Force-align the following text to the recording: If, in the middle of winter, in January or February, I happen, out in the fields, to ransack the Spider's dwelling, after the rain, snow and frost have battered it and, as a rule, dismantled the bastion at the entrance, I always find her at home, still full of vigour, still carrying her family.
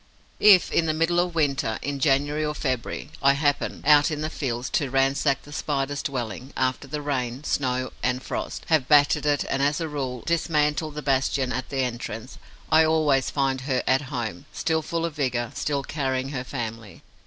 If, 0.39 0.71
in 0.71 0.87
the 0.87 0.95
middle 0.95 1.19
of 1.19 1.35
winter, 1.35 1.77
in 1.83 1.99
January 1.99 2.43
or 2.43 2.55
February, 2.55 3.11
I 3.21 3.33
happen, 3.33 3.83
out 3.85 4.09
in 4.09 4.21
the 4.21 4.31
fields, 4.31 4.67
to 4.71 4.89
ransack 4.89 5.43
the 5.43 5.53
Spider's 5.53 6.01
dwelling, 6.01 6.53
after 6.57 6.87
the 6.87 7.03
rain, 7.03 7.43
snow 7.43 7.91
and 8.01 8.23
frost 8.23 8.63
have 8.69 8.87
battered 8.87 9.27
it 9.27 9.43
and, 9.47 9.61
as 9.61 9.79
a 9.79 9.87
rule, 9.87 10.23
dismantled 10.25 10.95
the 10.95 11.03
bastion 11.03 11.53
at 11.53 11.69
the 11.69 11.83
entrance, 11.83 12.39
I 12.71 12.83
always 12.83 13.29
find 13.29 13.61
her 13.61 13.83
at 13.85 14.01
home, 14.09 14.45
still 14.51 14.81
full 14.81 15.05
of 15.05 15.15
vigour, 15.17 15.51
still 15.53 15.83
carrying 15.83 16.29
her 16.29 16.43
family. 16.43 17.03